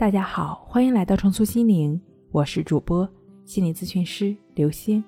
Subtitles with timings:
[0.00, 2.00] 大家好，欢迎来到重塑心灵，
[2.32, 3.06] 我是主播
[3.44, 5.04] 心理咨询师刘星。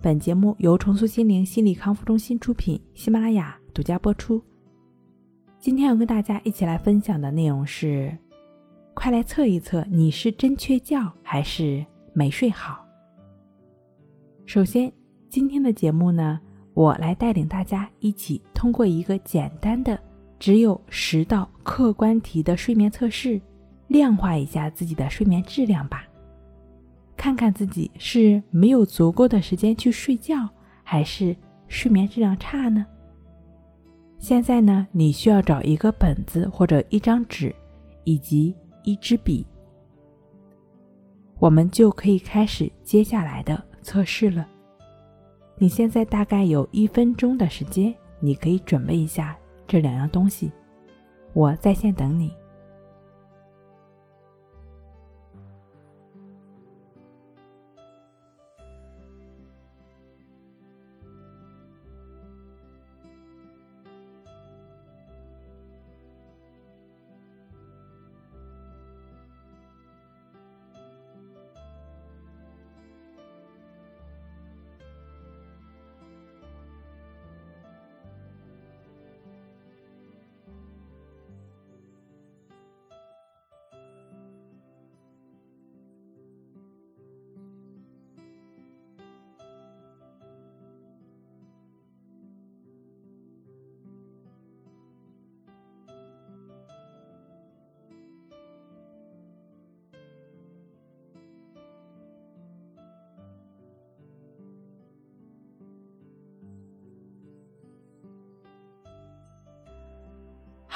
[0.00, 4.42] 本节目由重塑心灵心理康复中心出品，喜马拉雅独家播出。
[5.58, 8.16] 今天要跟大家一起来分享的内容是：
[8.94, 11.84] 快来测一测，你是真缺觉还是
[12.14, 12.82] 没睡好？
[14.46, 14.90] 首先，
[15.28, 16.40] 今天的节目呢，
[16.72, 20.00] 我来带领大家一起通过一个简单的、
[20.38, 23.38] 只有十道客观题的睡眠测试。
[23.88, 26.04] 量化一下自己的睡眠质量吧，
[27.16, 30.48] 看看自己是没有足够的时间去睡觉，
[30.82, 31.34] 还是
[31.66, 32.86] 睡眠质量差呢？
[34.18, 37.54] 现在呢，你需要找一个本子或者一张纸，
[38.04, 39.46] 以及一支笔，
[41.38, 44.46] 我们就可以开始接下来的测试了。
[45.56, 50.50] 你现在大概有一分钟的时间，你可以准备一下这两样东西，
[51.32, 52.32] 我在线等你。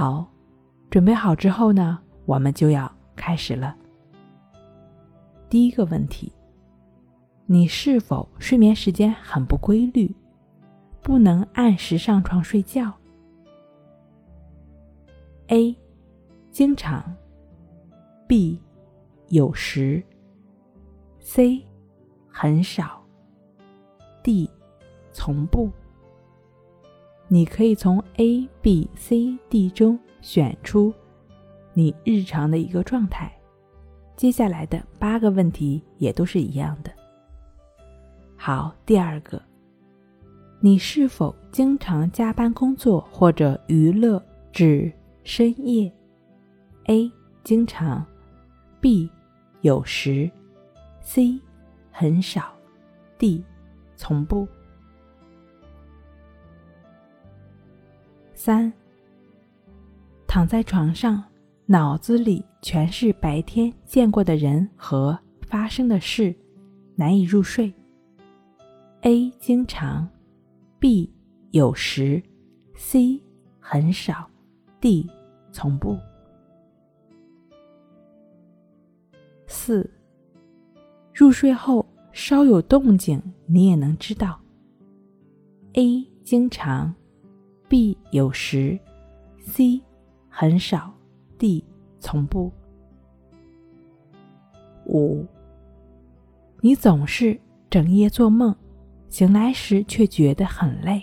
[0.00, 0.24] 好，
[0.90, 3.74] 准备好之后呢，我们就要开始了。
[5.50, 6.32] 第一个问题，
[7.46, 10.14] 你是否睡眠时间很不规律，
[11.02, 12.94] 不能按时上床睡觉
[15.48, 15.76] ？A.
[16.52, 17.04] 经常
[18.28, 18.62] ，B.
[19.30, 20.00] 有时
[21.18, 21.66] ，C.
[22.28, 23.04] 很少
[24.22, 24.48] ，D.
[25.10, 25.68] 从不。
[27.28, 30.92] 你可以从 A、B、C、D 中选出
[31.74, 33.30] 你日常的一个状态。
[34.16, 36.90] 接下来的八个问题也都是一样的。
[38.34, 39.40] 好，第二个，
[40.58, 44.90] 你是否经常加班工作或者娱乐至
[45.22, 45.92] 深夜
[46.86, 47.12] ？A.
[47.44, 48.04] 经常
[48.80, 49.10] ，B.
[49.60, 50.30] 有时
[51.00, 51.38] ，C.
[51.90, 52.52] 很少
[53.18, 53.44] ，D.
[53.96, 54.48] 从不。
[58.40, 58.72] 三，
[60.28, 61.24] 躺在床上，
[61.66, 65.18] 脑子里全是白天见过的人和
[65.48, 66.32] 发生的事，
[66.94, 67.74] 难以入睡。
[69.00, 70.08] A 经常
[70.78, 71.12] ，B
[71.50, 72.22] 有时
[72.76, 73.20] ，C
[73.58, 74.30] 很少
[74.80, 75.10] ，D
[75.50, 75.98] 从不。
[79.48, 79.90] 四，
[81.12, 84.40] 入睡后稍有动静，你也能知道。
[85.72, 86.94] A 经常。
[87.68, 88.78] B 有时
[89.40, 89.78] ，C
[90.30, 90.90] 很少
[91.36, 91.62] ，D
[92.00, 92.50] 从不。
[94.86, 95.26] 五，
[96.62, 98.56] 你总是整夜做梦，
[99.10, 101.02] 醒来时却觉得很累。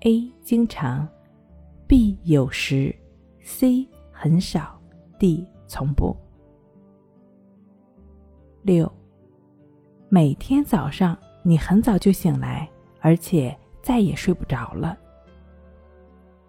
[0.00, 1.06] A 经常
[1.86, 2.92] ，B 有时
[3.42, 4.76] ，C 很少
[5.20, 6.16] ，D 从不。
[8.62, 8.90] 六，
[10.08, 12.68] 每天早上你很早就醒来，
[13.00, 13.56] 而且。
[13.82, 14.98] 再也睡不着了。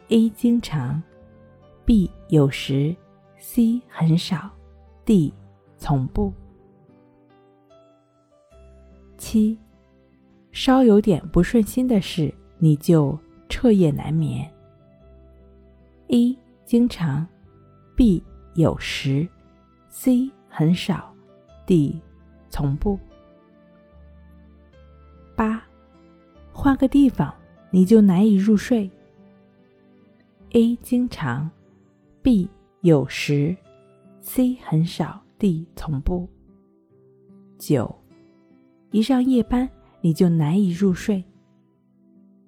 [0.10, 1.02] A 经常
[1.86, 2.96] ，B 有时
[3.38, 4.50] ，C 很少
[5.06, 5.34] ，D
[5.78, 6.34] 从不。
[9.18, 9.58] 七，
[10.52, 14.52] 稍有点不顺心的事，你就彻夜难眠。
[16.10, 17.26] A 经常
[17.96, 18.22] ，B
[18.56, 19.26] 有时
[19.90, 21.16] ，C 很少
[21.66, 22.02] ，D
[22.50, 23.00] 从不。
[26.64, 27.34] 换个地方，
[27.72, 28.88] 你就难以入睡。
[30.52, 31.50] A 经常
[32.22, 32.48] ，B
[32.82, 33.58] 有时
[34.20, 36.30] ，C 很少，D 从不。
[37.58, 37.92] 九，
[38.92, 39.68] 一上夜班
[40.02, 41.24] 你就难以入睡。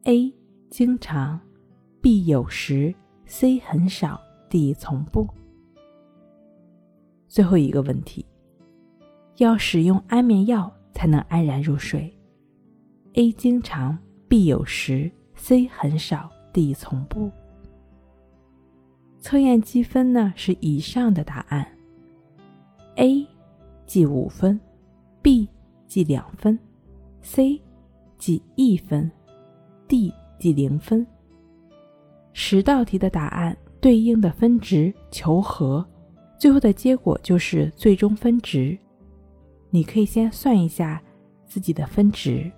[0.04, 0.32] A
[0.70, 1.40] 经常
[2.00, 2.94] ，B 有时
[3.26, 5.28] ，C 很少，D 从不。
[7.28, 8.24] 最后一个问题，
[9.38, 12.16] 要使用安眠药才能安然入睡。
[13.16, 13.96] A 经常
[14.28, 17.30] ，B 有时，C 很少，D 从不。
[19.20, 21.68] 测验积分呢是以上的答案
[22.96, 23.28] ：A
[23.86, 24.60] 记五分
[25.22, 25.48] ，B
[25.86, 26.58] 记两分
[27.22, 27.62] ，C
[28.18, 29.12] 记一分
[29.88, 31.06] ，D 记零分。
[32.34, 35.86] 十道题的答案对应的分值求和，
[36.40, 38.76] 最后的结果就是最终分值。
[39.70, 41.00] 你可以先算一下
[41.46, 42.52] 自己的分值。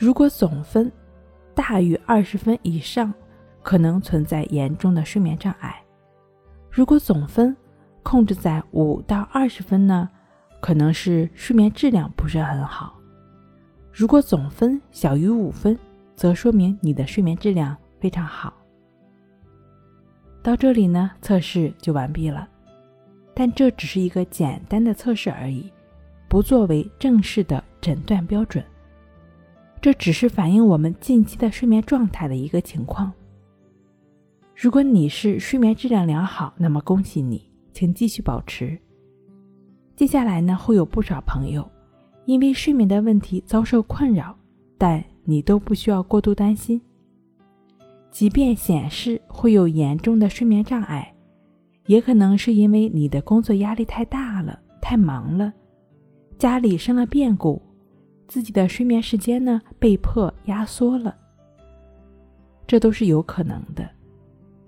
[0.00, 0.90] 如果总分
[1.54, 3.12] 大于二十分以上，
[3.62, 5.72] 可能存在严重的睡眠障碍；
[6.70, 7.54] 如果总分
[8.02, 10.08] 控制在五到二十分呢，
[10.58, 12.94] 可能是睡眠质量不是很好；
[13.92, 15.78] 如果总分小于五分，
[16.16, 18.54] 则说明你的睡眠质量非常好。
[20.42, 22.48] 到这里呢，测试就完毕了，
[23.34, 25.70] 但这只是一个简单的测试而已，
[26.26, 28.64] 不作为正式的诊断标准。
[29.80, 33.10] 这只是反映我们近期的睡眠状态的一个情况。
[34.54, 38.78] 如果你是睡眠质量良好，那么恭喜你，请继续保持。
[39.96, 41.66] 接下来呢，会有不少朋友
[42.26, 44.36] 因为睡眠的问题遭受困扰，
[44.76, 46.80] 但你都不需要过度担心。
[48.10, 51.14] 即便显示会有严重的睡眠障碍，
[51.86, 55.50] 也可能是因为你的工作压力太大了，太忙了，
[56.36, 57.62] 家里生了变故。
[58.30, 61.12] 自己的睡眠时间呢被迫压缩了，
[62.64, 63.90] 这都是有可能的。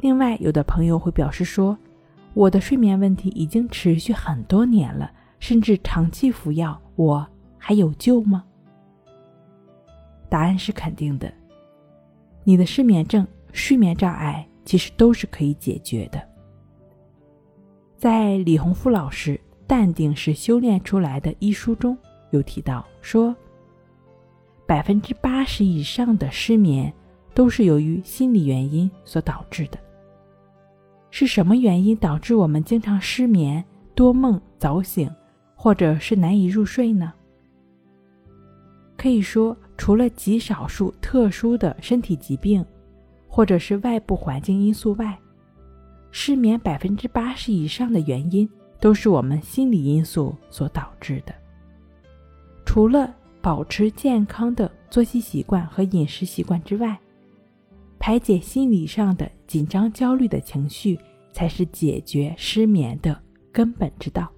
[0.00, 1.78] 另外，有的朋友会表示说，
[2.34, 7.24] 我的睡眠问题已经持续很多年了，甚至长期服药，我
[7.56, 8.42] 还有救吗？
[10.28, 11.32] 答案是肯定的。
[12.42, 16.20] 你的失眠症、睡眠障碍其实都是可以解决的。
[17.96, 19.36] 在李洪福老师
[19.68, 21.96] 《淡定是修炼出来的》一书中
[22.32, 23.32] 有提到说。
[24.72, 26.90] 百分之八十以上的失眠
[27.34, 29.78] 都是由于心理原因所导致的。
[31.10, 33.62] 是什么原因导致我们经常失眠、
[33.94, 35.14] 多梦、早醒，
[35.54, 37.12] 或者是难以入睡呢？
[38.96, 42.64] 可以说，除了极少数特殊的身体疾病，
[43.28, 45.18] 或者是外部环境因素外，
[46.10, 48.48] 失眠百分之八十以上的原因
[48.80, 51.34] 都是我们心理因素所导致的。
[52.64, 56.96] 除了保持健康的作息习惯和饮食习惯之外，
[57.98, 60.96] 排解心理上的紧张、焦虑的情绪，
[61.32, 64.30] 才是解决失眠的根本之道。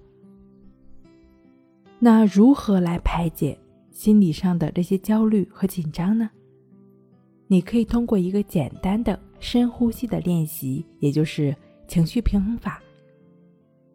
[1.99, 3.57] 那如何来排解
[3.91, 6.29] 心理上的这些焦虑和紧张呢？
[7.47, 11.55] 你可以通过一个简单的深呼吸的练习，也就是
[11.87, 12.81] 情绪平衡法。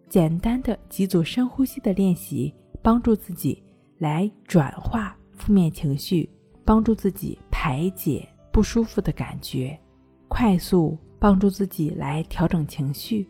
[0.09, 3.61] 简单的几组深呼吸的练习，帮助自己。
[4.01, 6.29] 来转化负面情绪，
[6.65, 9.79] 帮助自己排解不舒服的感觉，
[10.27, 13.29] 快速帮助自己来调整情绪。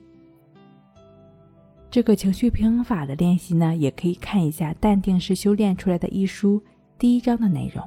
[1.90, 6.62] 这个情绪平衡法的练习呢，也可以看一下《淡定是修炼出来的》一书
[6.96, 7.84] 第一章的内容。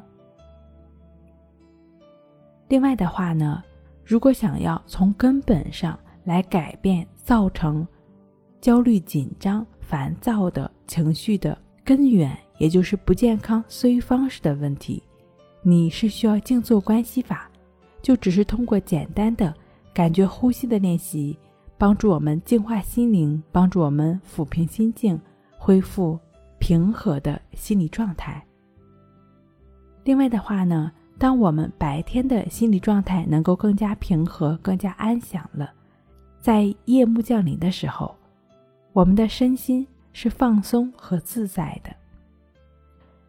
[2.68, 3.64] 另外的话呢，
[4.04, 7.88] 如果想要从根本上来改变造成
[8.60, 15.02] 焦虑、紧张、烦躁的情绪的根源，也就是不健康思维方式的问题，
[15.62, 17.50] 你是需要静坐关系法，
[18.02, 19.54] 就只是通过简单的
[19.94, 21.38] 感觉呼吸的练习，
[21.78, 25.20] 帮助我们净化心灵，帮助我们抚平心境，
[25.58, 26.20] 恢复
[26.60, 28.46] 平和的心理状态。
[30.04, 35.72] 另外的话呢，当我们白天的心理状态能够更加平和、更加安详了，
[36.40, 38.14] 在夜幕降临的时候，
[38.92, 42.03] 我们的身心是放松和自在的。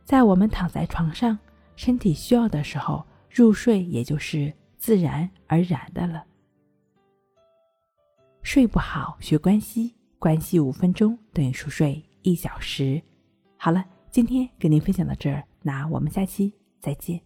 [0.05, 1.39] 在我们躺在床上，
[1.77, 6.25] 身体需要的时候入睡，也就是自然而然的了。
[8.43, 13.03] 睡不好学关系，关系五分钟等于熟睡一小时。
[13.57, 17.19] 好了，今天跟您分享到这儿，那我们下期再见。